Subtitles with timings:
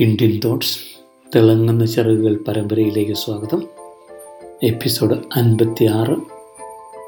[0.00, 0.78] Indian thoughts
[1.36, 3.68] തിളങ്ങുന്ന ചിറകുകൾ പരമ്പരയിലേക്ക് സ്വാഗതം.
[4.62, 6.16] എപ്പിസോഡ് അൻപത്തി ആറ്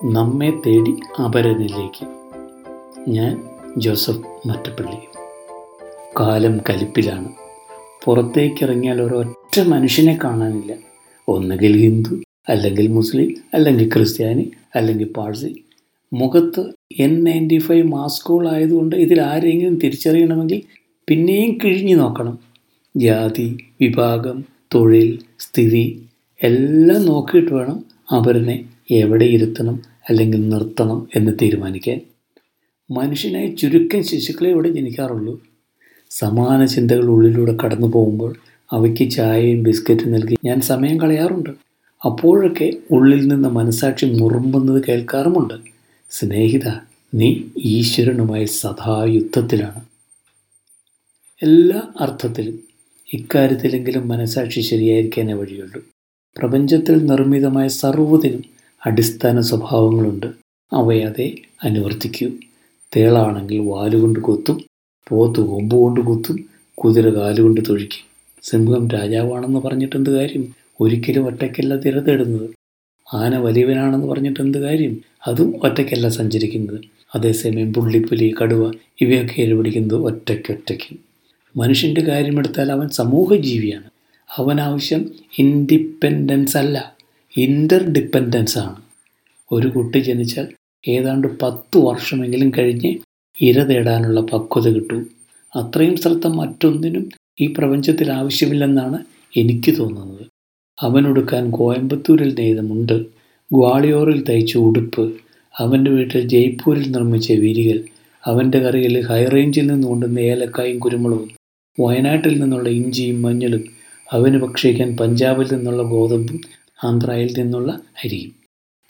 [0.05, 2.07] നമ്മെ തേടി അപരനിലേക്ക്.
[3.09, 3.45] ഞാൻ
[3.77, 4.97] ജോസഫ് മറ്റപ്പള്ളി.
[6.21, 7.29] കാലം കലിപ്പിലാണ്.
[8.05, 10.75] പുറത്തേക്കിറങ്ങിയാൽ ഒരൊറ്റ മനുഷ്യനെ കാണാനില്ല.
[11.29, 15.65] ഒന്നുകിൽ ഹിന്ദു അല്ലെങ്കിൽ മുസ്ലിം അല്ലെങ്കിൽ ക്രിസ്ത്യാനി അല്ലെങ്കിൽ പാഴ്സി.
[16.13, 16.65] മുഖത്ത്
[16.99, 20.63] എൻ നയന്റി ഫൈവ് മാസ്കുകളായതുകൊണ്ട് ഇതിൽ ആരെങ്കിലും തിരിച്ചറിയണമെങ്കിൽ
[21.09, 22.47] പിന്നെയും കിഴിഞ്ഞു നോക്കണം.
[22.97, 24.45] ജാതി വിഭാഗം
[24.75, 26.09] തൊഴിൽ സ്ഥിതി
[26.43, 32.01] എല്ലാം നോക്കിയിട്ട് വേണം അവരനെ എവിടെ ഇരുത്തണം അല്ലെങ്കിൽ നിർത്തണം എന്ന് തീരുമാനിക്കാൻ.
[32.91, 35.41] മനുഷ്യനായി ചുരുക്കം ശിശുക്കളെ ഇവിടെ ജനിക്കാറുള്ളൂ.
[36.11, 38.35] സമാന ചിന്തകൾ ഉള്ളിലൂടെ കടന്നു പോകുമ്പോൾ
[38.73, 41.51] അവയ്ക്ക് ചായയും ബിസ്ക്കറ്റും നൽകി ഞാൻ സമയം കളയാറുണ്ട്.
[42.07, 45.55] അപ്പോഴൊക്കെ ഉള്ളിൽ നിന്ന് മനസാക്ഷി മുറുമ്പുന്നത് കേൾക്കാറുമുണ്ട്.
[46.11, 46.69] സ്നേഹിത
[47.15, 49.81] നീ ഈശ്വരനുമായി സദാ യുദ്ധത്തിലാണ്
[51.43, 52.66] എല്ലാ അർത്ഥത്തിലും
[53.15, 55.85] ഇക്കാര്യത്തിലെങ്കിലും മനസാക്ഷി ശരിയായിരിക്കാനേ വഴിയുള്ളൂ
[56.39, 58.45] പ്രപഞ്ചത്തിൽ നിർമ്മിതമായ സർവതിനും
[58.87, 60.27] അടിസ്ഥാന സ്വഭാവങ്ങളുണ്ട്.
[60.73, 62.29] അവയതെ അനുവർത്തിക്കൂ.
[62.97, 64.65] തേളാണെങ്കിൽ വാലുകൊണ്ട് കൊത്തും
[65.09, 68.05] പോത്ത് കൊമ്പ് കൊണ്ട് കുത്തും കുതിര കാലുകൊണ്ട് തൊഴിക്കും.
[68.43, 70.55] സിംഹം രാജാവാണെന്ന് പറഞ്ഞിട്ട് എന്ത് കാര്യം?
[70.81, 72.51] ഒരിക്കലും ഒറ്റയ്ക്കല്ല തിരതേടുന്നത്.
[73.15, 75.01] ആന വലിയവനാണെന്ന് പറഞ്ഞിട്ട് എന്ത് കാര്യം?
[75.27, 76.81] അതും ഒറ്റയ്ക്കല്ല സഞ്ചരിക്കുന്നത്.
[77.15, 81.06] അതേസമയം പുള്ളിപ്പുലി കടുവ ഇവയൊക്കെ ഇരപിടിക്കുന്നത് ഒറ്റയ്ക്കൊറ്റയ്ക്ക്.
[81.57, 83.89] മനുഷ്യന്റെ കാര്യമെടുത്താൽ അവൻ സമൂഹ ജീവിയാണ്
[84.39, 86.95] അവൻ ആവശ്യം ഇൻഡിപെൻഡൻസ് അല്ല
[87.39, 88.77] ഇന്റർ ഡിപ്പെൻഡൻസ് ആണ്.
[89.53, 90.47] ഒരു കുട്ടി ജനിച്ചാൽ
[90.89, 92.91] ഏതാണ്ട് പത്ത് വർഷമെങ്കിലും കഴിഞ്ഞ്
[93.43, 94.99] ഇര തേടാനുള്ള പക്വത കിട്ടൂ.
[95.57, 97.09] അത്രയും ശ്രദ്ധ മറ്റൊന്നിനും
[97.41, 98.99] ഈ പ്രപഞ്ചത്തിൽ ആവശ്യമില്ലെന്നാണ്
[99.37, 100.25] എനിക്ക് തോന്നുന്നത്.
[100.83, 102.97] അവനൊടുക്കാൻ കോയമ്പത്തൂരിൽ നെയ്തമുണ്ട്
[103.51, 105.05] ഗ്വാളിയോറിൽ തയ്ച്ച ഉടുപ്പ്
[105.55, 107.79] അവന്റെ വീട്ടിൽ ജയ്പൂരിൽ നിർമ്മിച്ച വിരികൾ
[108.25, 111.31] അവന്റെ കറിയിൽ ഹൈറേഞ്ചിൽ നിന്ന് കൊണ്ടുവന്ന ഏലക്കായും കുരുമുളകും
[111.81, 113.65] വയനാട്ടിൽ നിന്നുള്ള ഇഞ്ചിയും മഞ്ഞളും
[114.13, 116.41] അവന് ഭക്ഷിക്കാൻ പഞ്ചാബിൽ നിന്നുള്ള ഗോതമ്പും
[116.85, 118.33] ആന്ധ്രയിൽ നിന്നുള്ള അരിയും.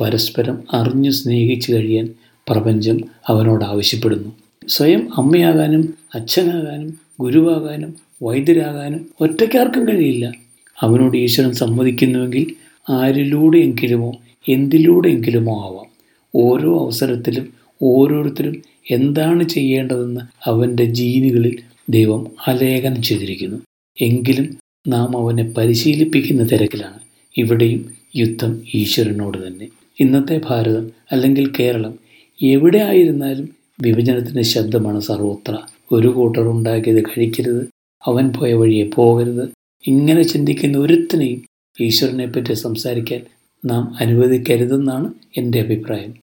[0.01, 2.15] പരസ്പരം അറിഞ്ഞു സ്നേഹിച്ചു കഴിയാൻ
[2.49, 4.33] പ്രപഞ്ചം അവനോട് ആവശ്യപ്പെടുന്നു.
[4.69, 10.33] സ്വയം അമ്മയാകാനും അച്ഛനാകാനും ഗുരുവാകാനും വൈദ്യരാകാനും ഒറ്റയ്ക്കാർക്കും കഴിയില്ല.
[10.81, 12.55] അവനോട് ഈശ്വരൻ സമ്മതിക്കുന്നുവെങ്കിൽ
[12.89, 14.17] ആരിലൂടെയെങ്കിലുമോ
[14.49, 15.87] എന്തിലൂടെയെങ്കിലുമോ ആവാം.
[16.35, 17.49] ഓരോ അവസരത്തിലും
[17.83, 21.59] ഓരോരുത്തരും എന്താണ് ചെയ്യേണ്ടതെന്ന് അവന്റെ ജീനുകളിൽ
[21.89, 23.57] ദൈവം ആലേഖനം ചെയ്തിരിക്കുന്നു.
[24.01, 24.59] എങ്കിലും
[24.89, 26.99] നാം അവനെ പരിശീലിപ്പിക്കുന്ന തിരക്കിലാണ്.
[27.37, 29.69] ഇവിടെയും യുദ്ധം ഈശ്വരനോട് തന്നെ.
[30.01, 31.99] ഇന്നത്തെ ഭാരതം അല്ലെങ്കിൽ കേരളം
[32.43, 33.49] എവിടെ ആയിരുന്നാലും
[33.83, 35.59] വിഭജനത്തിന്റെ ശബ്ദമാണ് സർവത്ര.
[35.93, 37.69] ഒരു കൂട്ടർ ഉണ്ടാക്കിയത് കഴിക്കരുത്.
[38.07, 39.49] അവൻ പോയ വഴിയെ പോകരുത്.
[39.87, 41.43] ഇങ്ങനെ ചിന്തിക്കുന്ന ഒരുത്തിനെയും
[41.81, 43.21] ഈശ്വരനെ പറ്റി സംസാരിക്കാൻ
[43.65, 46.15] നാം അനുവദിക്കരുതെന്നാണ് എന്റെ അഭിപ്രായം.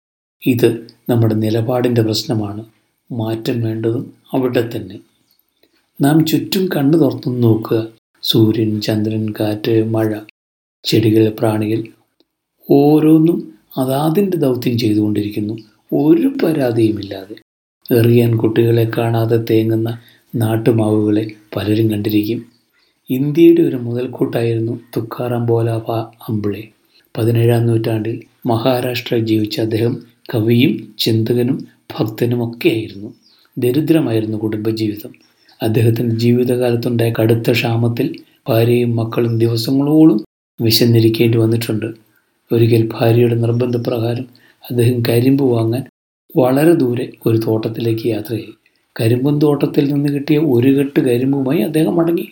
[0.46, 2.64] ഇത് നമ്മുടെ നിലപാടിന്റെ പ്രശ്നമാണ്.
[3.12, 4.98] മാറ്റം വേണ്ടതും അവിടെ തന്നെ.
[6.02, 7.88] നാം ചുറ്റും കണ്ണു തുറന്നു നോക്കുക.
[8.22, 10.14] സൂര്യൻ ചന്ദ്രൻ കാറ്റ് മഴ
[10.84, 11.84] ചെടികൾ പ്രാണികൾ
[12.70, 15.54] ഓരോന്നും അതാതിന്റെ ദൗത്യം ചെയ്തുകൊണ്ടിരിക്കുന്നു.
[15.94, 17.34] ഒരു പരാതിയുമില്ലാതെ
[17.98, 19.98] എറിയാൻ കുട്ടികളെ കാണാതെ തേങ്ങുന്ന
[20.34, 22.46] നാട്ടുമാവുകളെ പലരും കണ്ടിരിക്കും.
[23.10, 25.90] ഇന്ത്യയുടെ ഒരു മുതൽക്കൂട്ടായിരുന്നു തുക്കാറാം ബോലാഭ
[26.28, 26.68] അമ്പിളെ.
[27.18, 30.02] പതിനേഴാം നൂറ്റാണ്ടിൽ മഹാരാഷ്ട്രയിൽ ജീവിച്ച അദ്ദേഹം
[30.34, 31.66] കവിയും ചിന്തകനും
[31.98, 33.14] ഭക്തനുമൊക്കെയായിരുന്നു.
[33.58, 35.31] ദരിദ്രമായിരുന്നു കുടുംബജീവിതം.
[35.62, 38.06] അദ്ദേഹത്തിന്റെ ജീവിതകാലത്തുണ്ടായ കടുത്ത ക്ഷാമത്തിൽ
[38.48, 40.18] ഭാര്യയും മക്കളും ദിവസങ്ങളോളം
[40.60, 41.86] വിശന്നിരിക്കേണ്ടി വന്നിട്ടുണ്ട്.
[42.52, 44.26] ഒരിക്കൽ ഭാര്യയുടെ നിർബന്ധപ്രകാരം
[44.70, 45.84] അദ്ദേഹം കരിമ്പ് വാങ്ങാൻ
[46.36, 48.52] വളരെ ദൂരെ ഒരു തോട്ടത്തിലേക്ക് യാത്രയായി.
[49.00, 52.26] കരിമ്പും തോട്ടത്തിൽ നിന്ന് കിട്ടിയ ഒരു കെട്ട് കരിമ്പുമായി അദ്ദേഹം മടങ്ങി.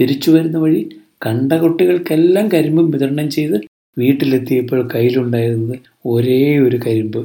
[0.00, 0.88] തിരിച്ചു വരുന്ന വഴി
[1.26, 3.56] കണ്ട കുട്ടികൾക്കെല്ലാം കരിമ്പും വിതരണം ചെയ്ത്
[3.98, 7.20] വീട്ടിലെത്തിയപ്പോൾ കയ്യിലുണ്ടായിരുന്നത് ഒരേ ഒരു കരിമ്പ്.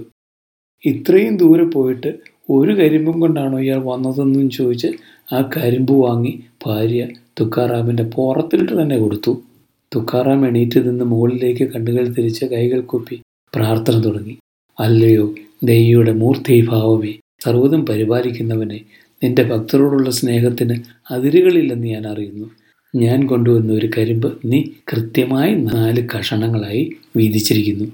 [0.85, 2.09] ഇത്രയും ദൂരെ പോയിട്ട്
[2.50, 4.88] ഒരു കരിമ്പും കൊണ്ടാണോ ഇയാൾ വന്നതെന്നും ചോദിച്ച്
[5.34, 7.08] ആ കരിമ്പ് വാങ്ങി ഭാര്യ
[7.40, 9.44] തുക്കാറാമിന്റെ പുറത്തിട്ട് തന്നെ കൊടുത്തു.
[9.96, 13.16] തുക്കാറാം എണീറ്റ് നിന്ന് മുകളിലേക്ക് കണ്ണുകൾ തിരിച്ച് കൈകൾ കൊപ്പി
[13.54, 14.36] പ്രാർത്ഥന തുടങ്ങി.
[14.80, 17.14] അല്ലയോ ദൈവയുടെ മൂർത്തിഭാവമേ
[17.46, 18.80] സർവതും പരിപാലിക്കുന്നവനെ
[19.24, 20.76] നിന്റെ ഭക്തരോടുള്ള സ്നേഹത്തിന്
[21.12, 22.48] അതിരുകളില്ലെന്ന് ഞാൻ അറിയുന്നു.
[22.96, 26.84] ഞാൻ കൊണ്ടുവന്ന ഒരു കരിമ്പ് നീ കൃത്യമായി നാല് കഷണങ്ങളായി
[27.16, 27.88] വീതിച്ചിരിക്കുന്നു.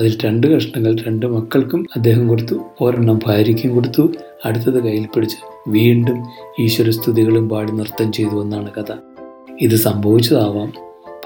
[0.00, 2.60] അതിൽ രണ്ട് കഷ്ണങ്ങൾ രണ്ട് മക്കൾക്കും അദ്ദേഹം കൊടുത്തു.
[2.80, 4.12] ഒരെണ്ണം ഭാര്യയ്ക്കും കൊടുത്തു.
[4.44, 5.36] അടുത്തത് കയ്യിൽ പിടിച്ച്
[5.68, 6.26] വീണ്ടും
[6.60, 8.92] ഈശ്വരസ്തുതികളും പാടി നൃത്തം ചെയ്തു എന്നാണ് കഥ.
[9.60, 10.72] ഇത് സംഭവിച്ചതാവാം.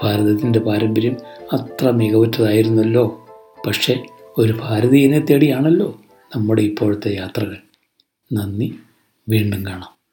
[0.03, 1.17] ഭാരതത്തിന്റെ പാരമ്പര്യം
[1.53, 3.27] അത്ര മികവുറ്റതായിരുന്നല്ലോ.
[3.67, 4.03] പക്ഷേ
[4.37, 6.01] ഒരു ഭാരതീയനെ തേടിയാണല്ലോ
[6.35, 7.57] നമ്മുടെ ഇപ്പോഴത്തെ യാത്രകൾ.
[8.33, 8.75] നന്ദി.
[9.29, 9.98] വീണ്ടും കാണാം.